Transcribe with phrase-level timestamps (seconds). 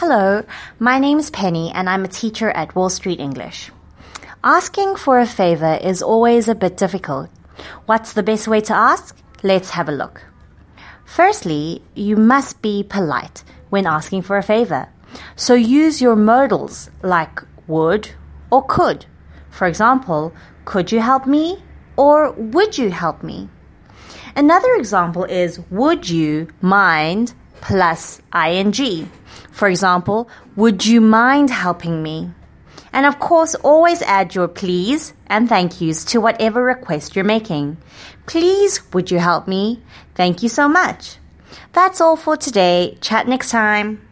[0.00, 0.44] Hello,
[0.78, 3.72] my name is Penny and I'm a teacher at Wall Street English.
[4.44, 7.28] Asking for a favor is always a bit difficult.
[7.86, 9.16] What's the best way to ask?
[9.42, 10.22] Let's have a look.
[11.04, 14.88] Firstly, you must be polite when asking for a favor.
[15.34, 18.10] So use your modals like would
[18.52, 19.06] or could.
[19.50, 20.32] For example,
[20.64, 21.64] could you help me?
[21.96, 23.48] Or would you help me?
[24.36, 29.10] Another example is would you mind plus ing.
[29.50, 32.30] For example, would you mind helping me?
[32.92, 37.76] And of course, always add your please and thank yous to whatever request you're making.
[38.26, 39.82] Please, would you help me?
[40.14, 41.16] Thank you so much.
[41.72, 42.98] That's all for today.
[43.00, 44.07] Chat next time.